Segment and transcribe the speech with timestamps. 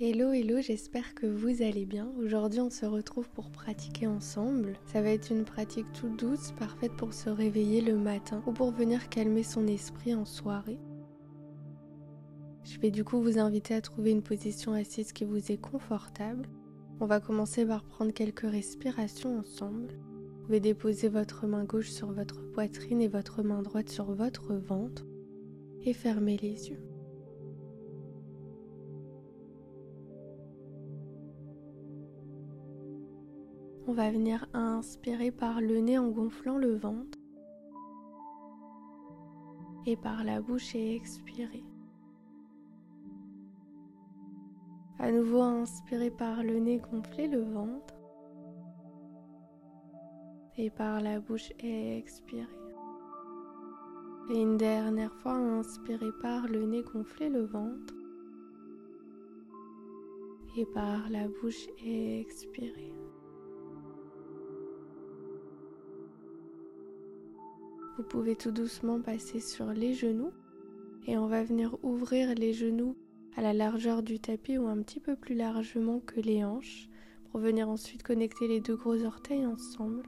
[0.00, 2.08] Hello, hello, j'espère que vous allez bien.
[2.20, 4.78] Aujourd'hui, on se retrouve pour pratiquer ensemble.
[4.86, 8.70] Ça va être une pratique toute douce, parfaite pour se réveiller le matin ou pour
[8.70, 10.78] venir calmer son esprit en soirée.
[12.62, 16.46] Je vais du coup vous inviter à trouver une position assise qui vous est confortable.
[17.00, 19.98] On va commencer par prendre quelques respirations ensemble.
[19.98, 24.54] Vous pouvez déposer votre main gauche sur votre poitrine et votre main droite sur votre
[24.54, 25.04] ventre
[25.82, 26.87] et fermer les yeux.
[33.88, 37.18] On va venir inspirer par le nez en gonflant le ventre
[39.86, 41.64] et par la bouche et expirer.
[44.98, 47.94] À nouveau inspirer par le nez, gonfler le ventre
[50.58, 52.46] et par la bouche et expirer.
[54.28, 57.94] Et une dernière fois, inspirer par le nez, gonfler le ventre
[60.58, 62.92] et par la bouche expirer.
[67.98, 70.30] Vous pouvez tout doucement passer sur les genoux
[71.08, 72.94] et on va venir ouvrir les genoux
[73.34, 76.88] à la largeur du tapis ou un petit peu plus largement que les hanches
[77.28, 80.04] pour venir ensuite connecter les deux gros orteils ensemble.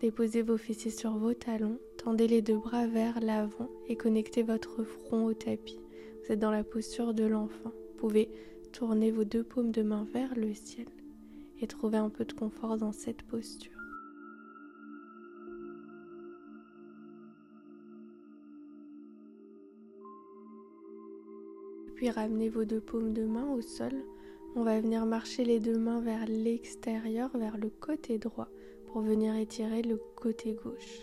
[0.00, 4.82] Déposez vos fessiers sur vos talons, tendez les deux bras vers l'avant et connectez votre
[4.82, 5.78] front au tapis.
[6.24, 7.70] Vous êtes dans la posture de l'enfant.
[7.70, 8.28] Vous pouvez
[8.72, 10.88] tourner vos deux paumes de main vers le ciel
[11.60, 13.73] et trouver un peu de confort dans cette posture.
[22.04, 23.94] Puis ramenez vos deux paumes de main au sol.
[24.56, 28.50] On va venir marcher les deux mains vers l'extérieur, vers le côté droit,
[28.88, 31.00] pour venir étirer le côté gauche.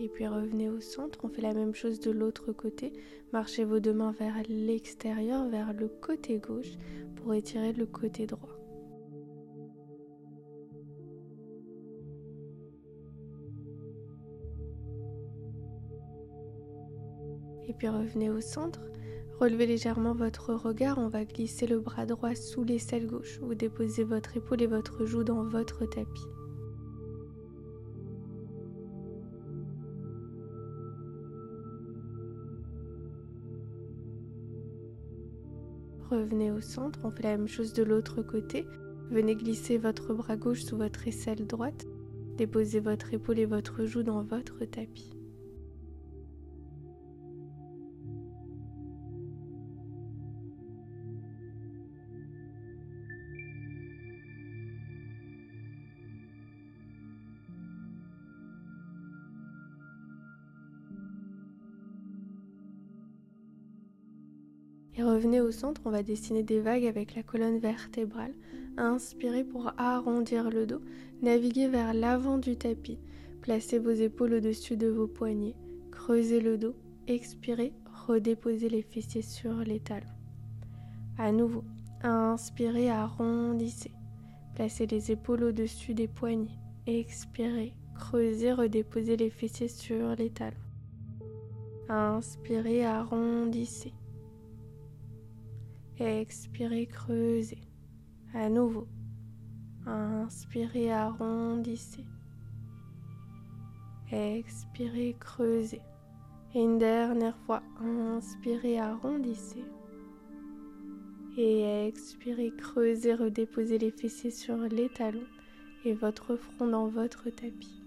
[0.00, 2.94] Et puis revenez au centre, on fait la même chose de l'autre côté.
[3.34, 6.78] Marchez vos deux mains vers l'extérieur, vers le côté gauche,
[7.16, 8.63] pour étirer le côté droit.
[17.76, 18.80] Puis revenez au centre.
[19.40, 20.98] Relevez légèrement votre regard.
[20.98, 23.40] On va glisser le bras droit sous l'aisselle gauche.
[23.40, 26.22] Vous déposez votre épaule et votre joue dans votre tapis.
[36.10, 37.00] Revenez au centre.
[37.02, 38.64] On fait la même chose de l'autre côté.
[39.10, 41.86] Venez glisser votre bras gauche sous votre aisselle droite.
[42.36, 45.13] Déposez votre épaule et votre joue dans votre tapis.
[64.96, 68.32] Et revenez au centre, on va dessiner des vagues avec la colonne vertébrale.
[68.76, 70.80] Inspirez pour arrondir le dos.
[71.22, 72.98] Naviguez vers l'avant du tapis.
[73.40, 75.56] Placez vos épaules au-dessus de vos poignets.
[75.90, 76.74] Creusez le dos.
[77.06, 77.72] Expirez,
[78.06, 80.06] redéposez les fessiers sur les talons.
[81.18, 81.64] À nouveau,
[82.02, 83.92] inspirez, arrondissez.
[84.54, 86.58] Placez les épaules au-dessus des poignets.
[86.86, 90.56] Expirez, creusez, redéposez les fessiers sur les talons.
[91.88, 93.92] Inspirez, arrondissez.
[96.00, 97.60] Expirez, creusez.
[98.34, 98.88] À nouveau.
[99.86, 102.04] Inspirez, arrondissez.
[104.10, 105.82] Expirez, creusez.
[106.54, 109.64] Et une dernière fois, inspirez, arrondissez.
[111.36, 115.26] Et expirez, creusez, redéposez les fessiers sur les talons
[115.84, 117.83] et votre front dans votre tapis.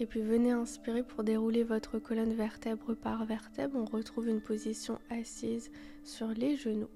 [0.00, 3.76] Et puis venez inspirer pour dérouler votre colonne vertèbre par vertèbre.
[3.76, 5.70] On retrouve une position assise
[6.02, 6.90] sur les genoux.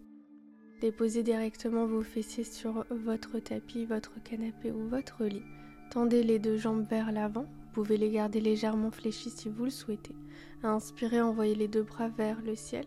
[0.81, 5.45] Déposez directement vos fessiers sur votre tapis, votre canapé ou votre lit.
[5.91, 7.45] Tendez les deux jambes vers l'avant.
[7.45, 10.15] Vous pouvez les garder légèrement fléchies si vous le souhaitez.
[10.63, 12.85] Inspirez, envoyez les deux bras vers le ciel.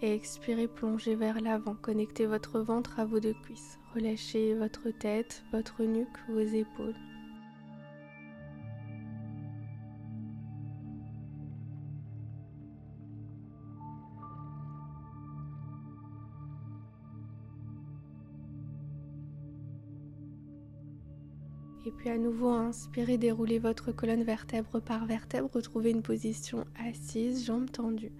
[0.00, 1.74] Et expirez, plongez vers l'avant.
[1.74, 3.78] Connectez votre ventre à vos deux cuisses.
[3.94, 6.96] Relâchez votre tête, votre nuque, vos épaules.
[21.84, 27.44] Et puis à nouveau, inspirez, déroulez votre colonne vertèbre par vertèbre, retrouvez une position assise,
[27.44, 28.12] jambes tendues.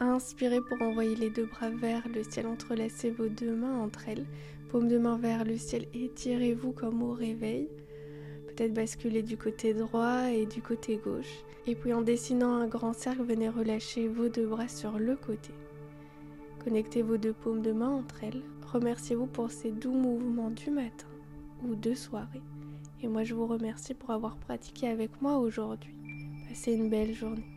[0.00, 4.26] Inspirez pour envoyer les deux bras vers le ciel, entrelacez vos deux mains entre elles,
[4.70, 7.68] paume de main vers le ciel, étirez-vous comme au réveil.
[8.46, 11.44] Peut-être basculer du côté droit et du côté gauche.
[11.66, 15.52] Et puis en dessinant un grand cercle, venez relâcher vos deux bras sur le côté.
[16.64, 18.42] Connectez vos deux paumes de main entre elles.
[18.72, 21.06] Remerciez-vous pour ces doux mouvements du matin
[21.64, 22.42] ou de soirée.
[23.02, 25.94] Et moi je vous remercie pour avoir pratiqué avec moi aujourd'hui.
[26.48, 27.55] Passez une belle journée.